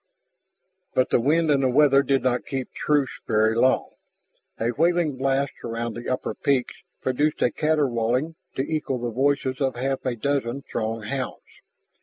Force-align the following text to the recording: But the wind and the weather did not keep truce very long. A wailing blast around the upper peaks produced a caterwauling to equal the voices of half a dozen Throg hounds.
But 0.95 1.11
the 1.11 1.19
wind 1.19 1.51
and 1.51 1.61
the 1.61 1.69
weather 1.69 2.01
did 2.01 2.23
not 2.23 2.47
keep 2.47 2.71
truce 2.73 3.19
very 3.27 3.53
long. 3.53 3.91
A 4.59 4.71
wailing 4.71 5.15
blast 5.15 5.51
around 5.63 5.93
the 5.93 6.09
upper 6.09 6.33
peaks 6.33 6.73
produced 7.03 7.43
a 7.43 7.51
caterwauling 7.51 8.33
to 8.55 8.63
equal 8.63 8.97
the 8.97 9.11
voices 9.11 9.61
of 9.61 9.75
half 9.75 10.03
a 10.03 10.15
dozen 10.15 10.63
Throg 10.63 11.03
hounds. 11.05 11.43